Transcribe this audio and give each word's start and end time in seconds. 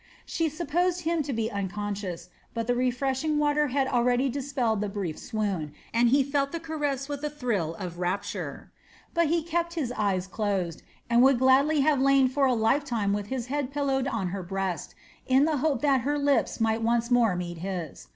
She 0.25 0.49
supposed 0.49 1.01
him 1.01 1.21
to 1.21 1.31
be 1.31 1.51
unconscious, 1.51 2.29
but 2.55 2.65
the 2.65 2.73
refreshing 2.73 3.37
water 3.37 3.67
had 3.67 3.85
already 3.87 4.29
dispelled 4.29 4.81
the 4.81 4.89
brief 4.89 5.19
swoon, 5.19 5.75
and 5.93 6.09
he 6.09 6.23
felt 6.23 6.51
the 6.51 6.59
caress 6.59 7.07
with 7.07 7.23
a 7.23 7.29
thrill 7.29 7.75
of 7.75 7.99
rapture. 7.99 8.71
But 9.13 9.27
he 9.27 9.43
kept 9.43 9.75
his 9.75 9.91
eyes 9.91 10.25
closed, 10.25 10.81
and 11.07 11.21
would 11.21 11.37
gladly 11.37 11.81
have 11.81 12.01
lain 12.01 12.29
for 12.29 12.47
a 12.47 12.55
life 12.55 12.83
time 12.83 13.13
with 13.13 13.27
his 13.27 13.45
head 13.45 13.69
pillowed 13.71 14.07
on 14.07 14.29
her 14.29 14.41
breast 14.41 14.95
in 15.27 15.45
the 15.45 15.57
hope 15.57 15.83
that 15.83 16.01
her 16.01 16.17
lips 16.17 16.59
might 16.59 16.81
once 16.81 17.11
more 17.11 17.35
meet 17.35 17.59
his. 17.59 18.07